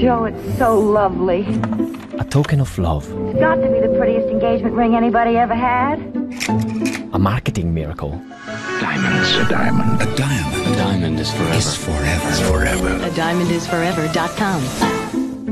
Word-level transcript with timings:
Joe, 0.00 0.24
it's 0.24 0.58
so 0.58 0.78
lovely. 0.78 1.42
A 2.18 2.24
token 2.24 2.60
of 2.60 2.78
love. 2.78 3.04
It's 3.28 3.38
got 3.38 3.56
to 3.56 3.68
be 3.68 3.80
the 3.80 3.94
prettiest 3.98 4.28
engagement 4.28 4.74
ring 4.74 4.94
anybody 4.94 5.36
ever 5.36 5.54
had. 5.54 5.98
A 7.12 7.18
marketing 7.18 7.72
miracle. 7.74 8.10
Diamonds. 8.80 9.36
A 9.36 9.48
diamond. 9.48 10.02
A 10.02 10.16
diamond. 10.16 10.66
A 10.66 10.76
diamond 10.76 11.20
is 11.20 11.30
forever. 11.32 11.56
Is 11.56 11.76
forever. 11.76 12.28
Is 12.28 12.40
forever. 12.40 12.88
A 13.04 13.10
diamond 13.14 13.50
is 13.50 13.66
forever.com. 13.66 14.62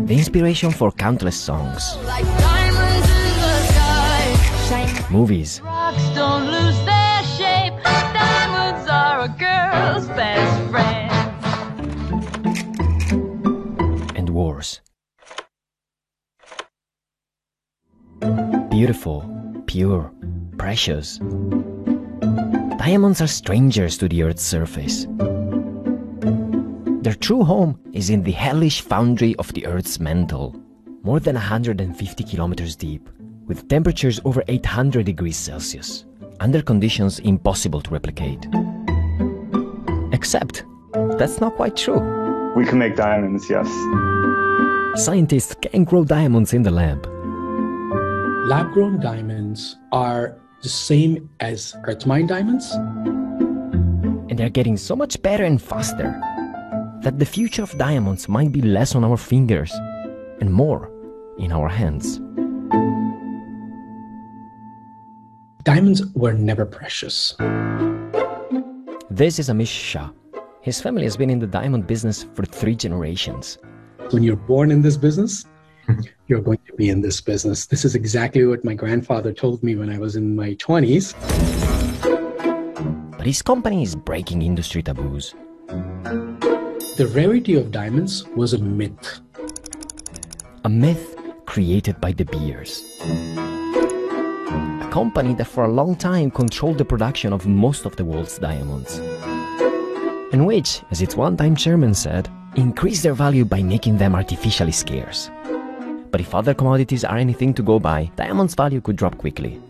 The 0.07 0.14
inspiration 0.14 0.71
for 0.71 0.91
countless 0.93 1.37
songs. 1.37 1.96
Like 2.05 2.25
diamonds 2.25 3.09
in 3.11 3.32
the 3.41 3.57
sky. 3.73 5.07
Movies. 5.11 5.61
Rocks 5.62 6.03
don't 6.14 6.46
lose 6.46 6.79
their 6.85 7.23
shape. 7.39 7.75
Diamonds 7.85 8.89
are 8.91 9.25
a 9.25 9.29
girl's 9.29 10.07
best 10.09 10.34
Beautiful, 18.71 19.25
pure, 19.67 20.13
precious. 20.58 21.18
Diamonds 22.79 23.21
are 23.21 23.27
strangers 23.27 23.96
to 23.99 24.08
the 24.08 24.22
Earth's 24.22 24.43
surface. 24.43 25.07
Their 27.03 27.14
true 27.14 27.44
home 27.44 27.79
is 27.93 28.11
in 28.11 28.22
the 28.22 28.32
hellish 28.32 28.80
foundry 28.80 29.36
of 29.36 29.53
the 29.53 29.67
Earth's 29.67 30.00
mantle, 30.00 30.55
more 31.02 31.21
than 31.21 31.35
150 31.35 32.25
kilometers 32.25 32.77
deep, 32.77 33.08
with 33.47 33.69
temperatures 33.69 34.20
over 34.25 34.42
800 34.48 35.05
degrees 35.05 35.36
Celsius, 35.36 36.06
under 36.41 36.62
conditions 36.62 37.19
impossible 37.19 37.80
to 37.83 37.91
replicate. 37.91 38.47
Except, 40.12 40.64
that's 41.19 41.41
not 41.41 41.56
quite 41.56 41.77
true. 41.77 42.00
We 42.56 42.64
can 42.64 42.78
make 42.78 42.97
diamonds, 42.97 43.48
yes. 43.50 43.69
Scientists 44.97 45.56
can 45.61 45.83
grow 45.83 46.05
diamonds 46.05 46.55
in 46.55 46.62
the 46.62 46.70
lab. 46.70 47.05
Lab 48.46 48.72
grown 48.72 49.00
diamonds 49.00 49.77
are 49.91 50.38
the 50.62 50.69
same 50.69 51.28
as 51.41 51.74
earth 51.88 52.06
mine 52.06 52.28
diamonds. 52.28 52.70
And 54.30 54.38
they're 54.38 54.48
getting 54.48 54.77
so 54.77 54.94
much 54.94 55.20
better 55.20 55.42
and 55.42 55.60
faster 55.60 56.14
that 57.02 57.19
the 57.19 57.27
future 57.27 57.64
of 57.64 57.77
diamonds 57.77 58.28
might 58.28 58.52
be 58.52 58.62
less 58.62 58.94
on 58.94 59.02
our 59.02 59.16
fingers 59.16 59.72
and 60.41 60.52
more 60.52 60.92
in 61.38 61.50
our 61.50 61.69
hands. 61.69 62.20
Diamonds 65.64 66.06
were 66.14 66.34
never 66.34 66.64
precious. 66.64 67.34
This 69.10 69.41
is 69.41 69.48
Amish 69.48 69.66
Shah. 69.66 70.10
His 70.60 70.80
family 70.80 71.02
has 71.02 71.16
been 71.16 71.30
in 71.30 71.41
the 71.41 71.48
diamond 71.48 71.88
business 71.88 72.22
for 72.22 72.44
three 72.44 72.76
generations. 72.76 73.58
When 74.10 74.22
you're 74.22 74.36
born 74.36 74.70
in 74.70 74.83
this 74.83 74.97
business, 74.97 75.44
mm-hmm. 75.88 76.02
you're 76.28 76.41
going 76.41 76.60
to 76.66 76.72
be 76.74 76.88
in 76.88 77.00
this 77.00 77.20
business. 77.20 77.66
This 77.66 77.84
is 77.84 77.94
exactly 77.94 78.44
what 78.47 78.64
my 78.64 78.74
grandfather 78.74 79.33
told 79.33 79.62
me 79.62 79.77
when 79.77 79.91
I 79.91 79.98
was 79.98 80.16
in 80.16 80.36
my 80.36 80.55
20s. 80.55 81.14
But 83.16 83.27
his 83.27 83.42
company 83.42 83.82
is 83.82 83.97
breaking 83.97 84.42
industry 84.42 84.82
taboos. 84.82 85.34
The 86.97 87.10
rarity 87.14 87.56
of 87.56 87.72
diamonds 87.72 88.25
was 88.36 88.52
a 88.52 88.58
myth. 88.58 89.20
A 90.64 90.69
myth 90.69 91.16
created 91.47 92.00
by 92.00 92.12
De 92.12 92.25
Beers. 92.25 92.84
A 93.00 94.88
company 94.92 95.34
that 95.34 95.48
for 95.48 95.64
a 95.64 95.72
long 95.72 95.97
time 95.97 96.30
controlled 96.30 96.78
the 96.78 96.84
production 96.84 97.32
of 97.32 97.47
most 97.47 97.84
of 97.84 97.97
the 97.97 98.05
world's 98.05 98.38
diamonds. 98.38 98.98
And 100.32 100.47
which, 100.47 100.82
as 100.91 101.00
its 101.00 101.16
one-time 101.16 101.56
chairman 101.56 101.94
said, 101.94 102.28
increased 102.56 103.02
their 103.02 103.14
value 103.14 103.44
by 103.44 103.62
making 103.62 103.98
them 103.98 104.14
artificially 104.14 104.72
scarce. 104.72 105.30
But 106.10 106.20
if 106.20 106.34
other 106.34 106.55
commodities 106.55 107.05
are 107.05 107.16
anything 107.16 107.55
to 107.55 107.62
go 107.62 107.78
by, 107.78 108.10
diamonds' 108.16 108.55
value 108.55 108.80
could 108.80 108.97
drop 108.97 109.19
quickly. 109.19 109.60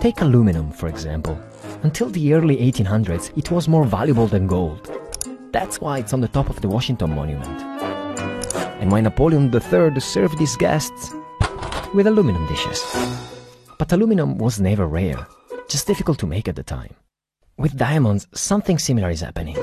Take 0.00 0.20
aluminum, 0.20 0.70
for 0.70 0.88
example. 0.88 1.38
Until 1.82 2.08
the 2.08 2.32
early 2.32 2.56
1800s, 2.56 3.36
it 3.36 3.50
was 3.50 3.68
more 3.68 3.84
valuable 3.84 4.26
than 4.26 4.46
gold. 4.46 4.90
That's 5.52 5.80
why 5.80 5.98
it's 5.98 6.12
on 6.12 6.20
the 6.20 6.28
top 6.28 6.48
of 6.48 6.60
the 6.60 6.68
Washington 6.68 7.14
Monument. 7.14 7.60
And 8.80 8.90
why 8.90 9.00
Napoleon 9.00 9.54
III 9.54 10.00
served 10.00 10.38
his 10.38 10.56
guests 10.56 11.14
with 11.94 12.06
aluminum 12.06 12.46
dishes. 12.46 12.82
But 13.78 13.92
aluminum 13.92 14.38
was 14.38 14.60
never 14.60 14.86
rare, 14.86 15.26
just 15.68 15.86
difficult 15.86 16.18
to 16.20 16.26
make 16.26 16.48
at 16.48 16.56
the 16.56 16.62
time. 16.62 16.94
With 17.56 17.76
diamonds, 17.76 18.26
something 18.32 18.78
similar 18.78 19.10
is 19.10 19.20
happening. 19.20 19.56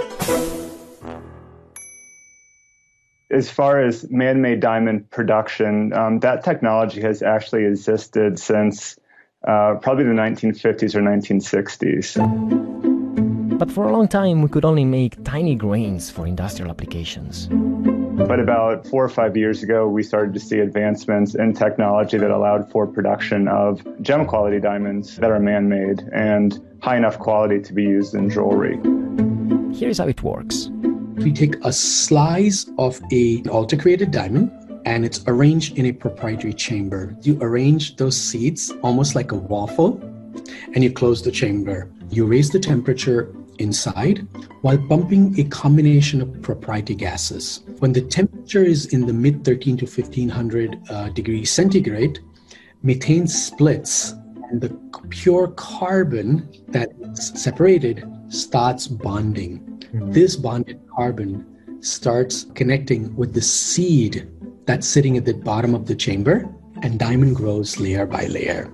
As 3.31 3.49
far 3.49 3.81
as 3.81 4.11
man 4.11 4.41
made 4.41 4.59
diamond 4.59 5.09
production, 5.09 5.93
um, 5.93 6.19
that 6.19 6.43
technology 6.43 6.99
has 6.99 7.21
actually 7.21 7.63
existed 7.63 8.37
since 8.37 8.99
uh, 9.47 9.75
probably 9.81 10.03
the 10.03 10.09
1950s 10.09 10.95
or 10.95 11.01
1960s. 11.01 13.57
But 13.57 13.71
for 13.71 13.85
a 13.85 13.93
long 13.93 14.09
time, 14.09 14.41
we 14.41 14.49
could 14.49 14.65
only 14.65 14.83
make 14.83 15.23
tiny 15.23 15.55
grains 15.55 16.09
for 16.09 16.27
industrial 16.27 16.69
applications. 16.69 17.47
But 17.49 18.41
about 18.41 18.85
four 18.85 19.05
or 19.05 19.09
five 19.09 19.37
years 19.37 19.63
ago, 19.63 19.87
we 19.87 20.03
started 20.03 20.33
to 20.33 20.39
see 20.41 20.59
advancements 20.59 21.33
in 21.33 21.53
technology 21.53 22.17
that 22.17 22.31
allowed 22.31 22.69
for 22.69 22.85
production 22.85 23.47
of 23.47 23.81
gem 24.01 24.25
quality 24.25 24.59
diamonds 24.59 25.15
that 25.15 25.31
are 25.31 25.39
man 25.39 25.69
made 25.69 26.01
and 26.11 26.59
high 26.81 26.97
enough 26.97 27.17
quality 27.17 27.61
to 27.61 27.71
be 27.71 27.83
used 27.83 28.13
in 28.13 28.29
jewelry. 28.29 28.77
Here's 29.73 29.99
how 29.99 30.09
it 30.09 30.21
works 30.21 30.69
We 31.23 31.31
take 31.31 31.63
a 31.63 31.71
slice 31.71 32.65
of 32.79 32.99
a 33.11 33.43
ALTR 33.43 33.79
created 33.79 34.09
diamond 34.09 34.51
and 34.85 35.05
it's 35.05 35.23
arranged 35.27 35.77
in 35.77 35.85
a 35.85 35.91
proprietary 35.91 36.53
chamber. 36.53 37.15
You 37.21 37.37
arrange 37.41 37.95
those 37.97 38.17
seeds 38.17 38.73
almost 38.81 39.13
like 39.13 39.31
a 39.31 39.35
waffle 39.35 40.01
and 40.73 40.83
you 40.83 40.91
close 40.91 41.21
the 41.21 41.31
chamber. 41.31 41.91
You 42.09 42.25
raise 42.25 42.49
the 42.49 42.59
temperature 42.59 43.35
inside 43.59 44.27
while 44.61 44.79
pumping 44.89 45.39
a 45.39 45.43
combination 45.43 46.23
of 46.23 46.41
proprietary 46.41 46.97
gases. 46.97 47.61
When 47.77 47.93
the 47.93 48.01
temperature 48.01 48.63
is 48.63 48.87
in 48.87 49.05
the 49.05 49.13
mid 49.13 49.45
13 49.45 49.77
to 49.77 49.85
1500 49.85 50.79
uh, 50.89 51.09
degrees 51.09 51.51
centigrade, 51.51 52.17
methane 52.81 53.27
splits 53.27 54.13
and 54.49 54.59
the 54.59 54.69
pure 55.09 55.49
carbon 55.49 56.49
that 56.69 56.89
is 57.13 57.31
separated 57.35 58.03
starts 58.29 58.87
bonding. 58.87 59.70
Mm-hmm. 59.93 60.11
This 60.11 60.35
bonded 60.37 60.79
carbon 60.95 61.45
starts 61.81 62.45
connecting 62.55 63.13
with 63.15 63.33
the 63.33 63.41
seed 63.41 64.29
that's 64.65 64.87
sitting 64.87 65.17
at 65.17 65.25
the 65.25 65.33
bottom 65.33 65.75
of 65.75 65.87
the 65.87 65.95
chamber, 65.95 66.47
and 66.81 66.97
diamond 66.97 67.35
grows 67.35 67.79
layer 67.79 68.05
by 68.05 68.25
layer. 68.27 68.71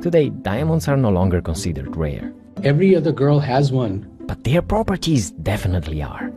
Today, 0.00 0.30
diamonds 0.30 0.88
are 0.88 0.96
no 0.96 1.10
longer 1.10 1.42
considered 1.42 1.94
rare. 1.96 2.32
Every 2.64 2.96
other 2.96 3.12
girl 3.12 3.38
has 3.40 3.70
one. 3.70 4.08
But 4.20 4.42
their 4.44 4.62
properties 4.62 5.32
definitely 5.32 6.02
are. 6.02 6.32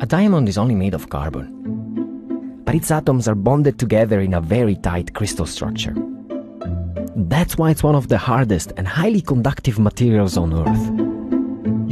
A 0.00 0.06
diamond 0.06 0.48
is 0.48 0.58
only 0.58 0.74
made 0.74 0.94
of 0.94 1.08
carbon, 1.10 2.62
but 2.64 2.74
its 2.74 2.90
atoms 2.90 3.28
are 3.28 3.34
bonded 3.36 3.78
together 3.78 4.20
in 4.20 4.34
a 4.34 4.40
very 4.40 4.74
tight 4.74 5.14
crystal 5.14 5.46
structure. 5.46 5.94
That's 7.14 7.56
why 7.56 7.70
it's 7.70 7.82
one 7.82 7.94
of 7.94 8.08
the 8.08 8.18
hardest 8.18 8.72
and 8.76 8.88
highly 8.88 9.20
conductive 9.20 9.78
materials 9.78 10.36
on 10.36 10.52
Earth. 10.52 11.05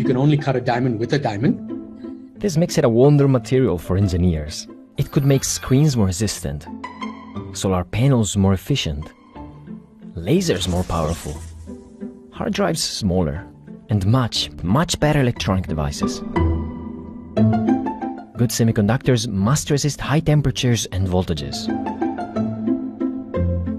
You 0.04 0.08
can 0.08 0.18
only 0.18 0.36
cut 0.36 0.54
a 0.54 0.60
diamond 0.60 1.00
with 1.00 1.14
a 1.14 1.18
diamond. 1.18 2.36
This 2.36 2.58
makes 2.58 2.76
it 2.76 2.84
a 2.84 2.90
wonder 2.90 3.26
material 3.26 3.78
for 3.78 3.96
engineers. 3.96 4.68
It 4.98 5.10
could 5.10 5.24
make 5.24 5.44
screens 5.44 5.96
more 5.96 6.04
resistant, 6.04 6.66
solar 7.54 7.84
panels 7.84 8.36
more 8.36 8.52
efficient, 8.52 9.10
lasers 10.14 10.68
more 10.68 10.84
powerful, 10.84 11.40
hard 12.32 12.52
drives 12.52 12.82
smaller, 12.82 13.46
and 13.88 14.04
much, 14.04 14.50
much 14.62 15.00
better 15.00 15.20
electronic 15.20 15.68
devices. 15.68 16.20
Good 18.36 18.50
semiconductors 18.50 19.26
must 19.26 19.70
resist 19.70 20.02
high 20.02 20.20
temperatures 20.20 20.84
and 20.92 21.08
voltages. 21.08 21.56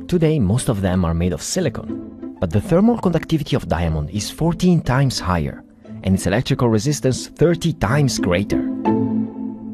Today, 0.08 0.40
most 0.40 0.70
of 0.70 0.82
them 0.82 1.06
are 1.06 1.14
made 1.14 1.34
of 1.34 1.44
silicon, 1.44 2.36
but 2.40 2.50
the 2.50 2.62
thermal 2.62 2.98
conductivity 2.98 3.56
of 3.56 3.68
diamond 3.68 4.10
is 4.10 4.32
14 4.32 4.82
times 4.82 5.20
higher, 5.20 5.62
and 6.06 6.14
its 6.14 6.28
electrical 6.28 6.70
resistance 6.70 7.28
30 7.28 7.74
times 7.74 8.20
greater. 8.20 8.62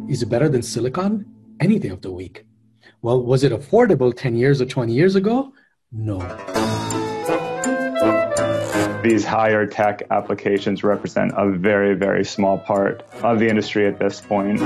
Is 0.09 0.23
it 0.23 0.29
better 0.29 0.49
than 0.49 0.63
silicon? 0.63 1.25
Any 1.59 1.77
day 1.77 1.89
of 1.89 2.01
the 2.01 2.11
week. 2.11 2.45
Well, 3.01 3.21
was 3.21 3.43
it 3.43 3.51
affordable 3.51 4.15
10 4.15 4.35
years 4.35 4.61
or 4.61 4.65
20 4.65 4.93
years 4.93 5.15
ago? 5.15 5.53
No. 5.91 6.19
These 9.03 9.25
higher 9.25 9.65
tech 9.65 10.03
applications 10.11 10.83
represent 10.83 11.33
a 11.35 11.49
very, 11.51 11.95
very 11.95 12.23
small 12.23 12.59
part 12.59 13.03
of 13.23 13.39
the 13.39 13.47
industry 13.47 13.87
at 13.87 13.99
this 13.99 14.21
point. 14.21 14.61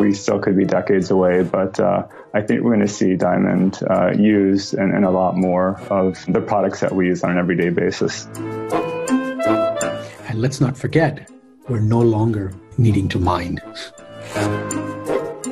We 0.00 0.14
still 0.14 0.38
could 0.38 0.56
be 0.56 0.64
decades 0.64 1.10
away, 1.10 1.42
but 1.42 1.78
uh, 1.78 2.06
I 2.32 2.40
think 2.40 2.62
we're 2.62 2.74
going 2.74 2.86
to 2.86 2.92
see 2.92 3.16
diamond 3.16 3.80
uh, 3.88 4.12
used 4.12 4.74
in, 4.74 4.94
in 4.94 5.04
a 5.04 5.10
lot 5.10 5.36
more 5.36 5.80
of 5.90 6.24
the 6.26 6.40
products 6.40 6.80
that 6.80 6.94
we 6.94 7.06
use 7.06 7.22
on 7.22 7.30
an 7.30 7.38
everyday 7.38 7.70
basis. 7.70 8.26
And 10.38 10.42
let's 10.44 10.60
not 10.60 10.76
forget, 10.76 11.28
we're 11.68 11.80
no 11.80 11.98
longer 11.98 12.54
needing 12.76 13.08
to 13.08 13.18
mine. 13.18 13.58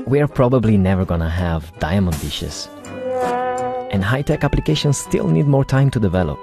We're 0.06 0.29
probably 0.29 0.77
never 0.77 1.05
gonna 1.05 1.29
have 1.29 1.77
diamond 1.81 2.21
dishes. 2.21 2.69
And 3.91 4.05
high 4.05 4.23
tech 4.23 4.44
applications 4.44 4.97
still 4.97 5.27
need 5.27 5.49
more 5.49 5.65
time 5.65 5.91
to 5.91 5.99
develop. 5.99 6.38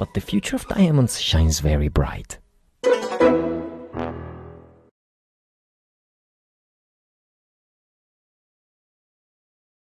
But 0.00 0.12
the 0.12 0.20
future 0.20 0.56
of 0.56 0.66
diamonds 0.66 1.20
shines 1.20 1.60
very 1.60 1.86
bright. 1.86 2.39